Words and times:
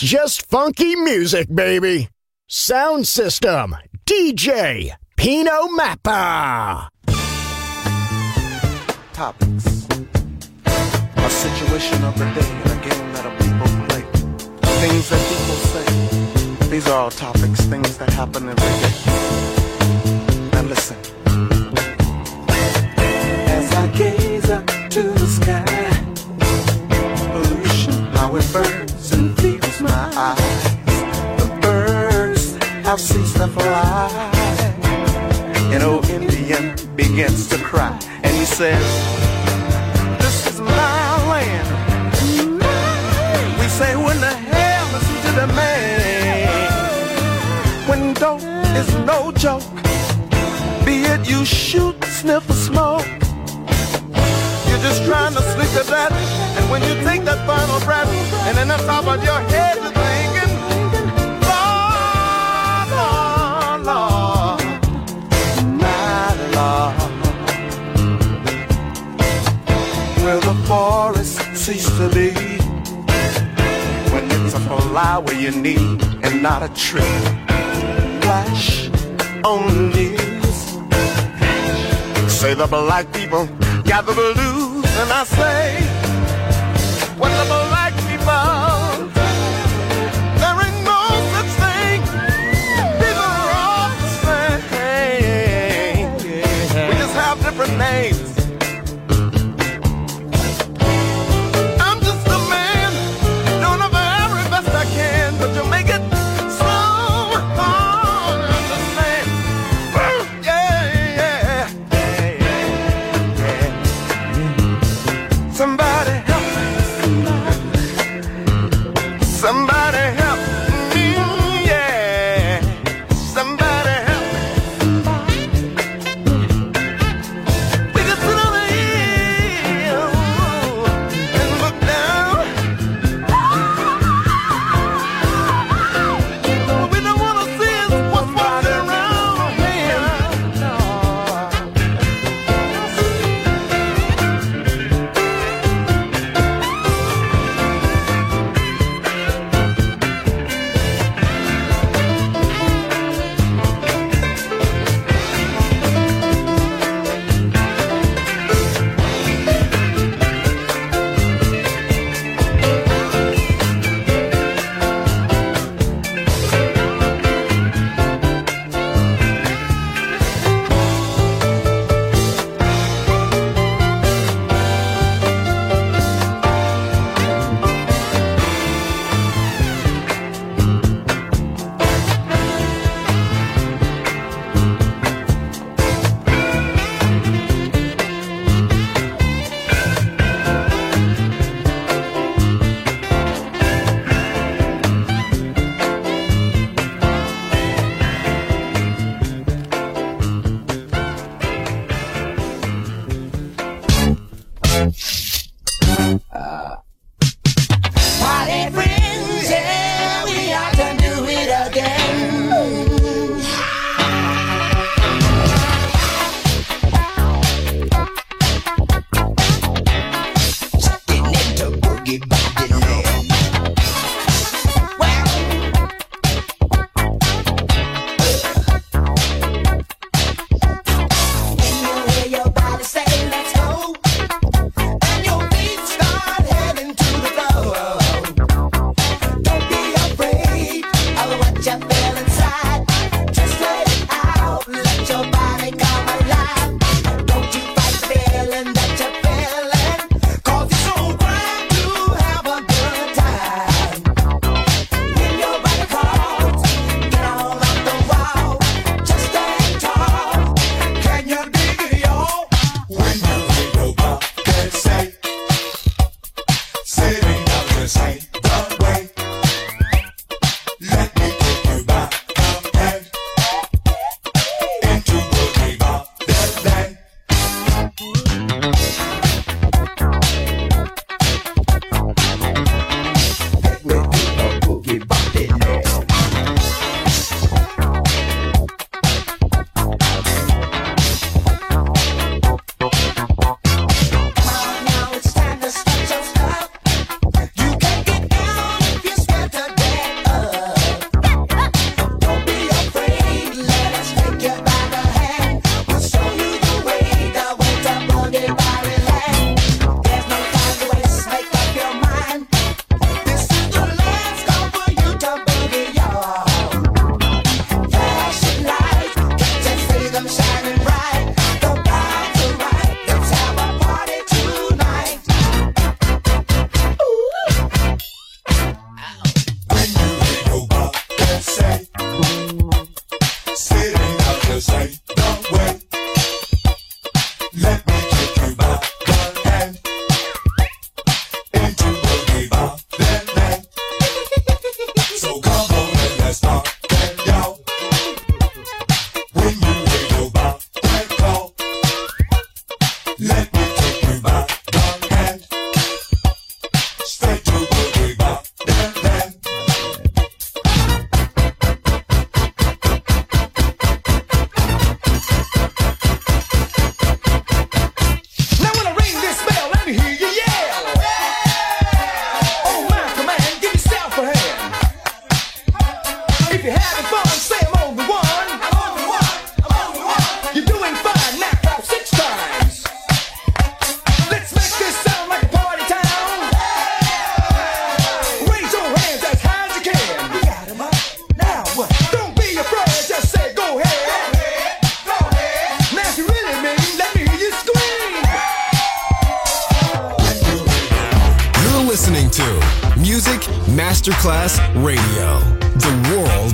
Just 0.00 0.46
funky 0.46 0.94
music, 0.94 1.52
baby. 1.52 2.08
Sound 2.46 3.08
system, 3.08 3.74
DJ 4.06 4.92
Pino 5.16 5.66
Mappa. 5.76 6.88
Topics. 9.12 9.88
A 11.16 11.30
situation 11.30 12.04
of 12.04 12.16
the 12.16 12.26
day 12.32 12.48
and 12.48 12.70
a 12.70 12.88
game 12.88 13.12
that 13.12 13.26
a 13.26 13.30
people 13.42 13.66
play. 13.88 14.02
Things 14.78 15.08
that 15.10 15.22
people 15.32 15.58
say. 15.66 16.68
These 16.68 16.86
are 16.86 17.00
all 17.00 17.10
topics, 17.10 17.60
things 17.62 17.98
that 17.98 18.10
happen 18.10 18.48
every 18.48 18.74
day. 18.78 18.94
Now 20.52 20.62
listen. 20.62 20.96
As 23.48 23.72
I 23.72 23.86
gaze 23.98 24.48
up 24.48 24.64
to 24.90 25.02
the 25.02 25.26
sky, 25.26 25.64
pollution, 27.32 27.94
how 28.14 28.36
it 28.36 28.48
burns 28.52 28.97
The 30.18 31.58
birds 31.62 32.56
have 32.84 33.00
ceased 33.00 33.36
to 33.36 33.46
fly. 33.46 34.10
An 35.72 35.82
old 35.82 36.10
Indian 36.10 36.74
begins 36.96 37.46
to 37.50 37.56
cry, 37.58 37.96
and 38.24 38.34
he 38.34 38.44
says, 38.44 38.82
This 40.18 40.48
is 40.48 40.60
my 40.60 41.28
land. 41.30 41.68
We 43.60 43.68
say, 43.68 43.94
When 43.94 44.20
the 44.20 44.34
hell 44.34 44.96
is 44.96 45.06
to 45.22 45.30
the 45.40 45.46
man? 45.54 46.68
When 47.88 48.12
dope 48.14 48.42
is 48.74 48.92
no 49.06 49.30
joke, 49.30 49.62
be 50.84 51.04
it 51.04 51.30
you 51.30 51.44
shoot, 51.44 51.94
sniff, 52.06 52.50
or 52.50 52.54
smoke. 52.54 53.06
Just 54.88 55.04
trying 55.04 55.34
to 55.34 55.42
sleep 55.42 55.70
to 55.76 55.82
that, 55.90 56.12
and 56.56 56.70
when 56.70 56.80
you 56.82 56.94
take 57.04 57.22
that 57.24 57.46
final 57.46 57.78
breath, 57.84 58.08
and 58.46 58.56
then 58.56 58.70
on 58.70 58.78
top 58.86 59.06
of 59.06 59.22
your 59.22 59.38
head, 59.52 59.76
you're 59.76 59.92
thinking, 59.92 60.52
Lord, 61.44 62.88
Lord, 62.96 63.80
Lord 63.90 64.60
my 65.76 66.32
Lord. 66.56 66.96
Will 70.24 70.40
the 70.40 70.56
forest 70.66 71.36
cease 71.54 71.90
to 71.98 72.08
be 72.08 72.30
when 74.10 74.24
it's 74.30 74.54
a 74.54 74.60
flower 74.60 75.32
you 75.34 75.50
need 75.50 76.02
and 76.24 76.42
not 76.42 76.62
a 76.62 76.70
tree? 76.72 77.18
Flash 78.22 78.88
on 79.44 79.66
the 79.66 79.82
news. 79.96 80.58
Say 82.32 82.54
the 82.54 82.66
black 82.66 83.12
people 83.12 83.46
gather 83.84 84.14
the 84.14 84.32
blues, 84.34 84.67
and 85.00 85.12
I 85.12 85.22
say, 85.22 85.80
what 87.18 87.28
the 87.28 87.67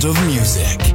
He's 0.05 0.94